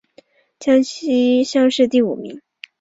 [0.57, 2.41] 江西乡试第五名。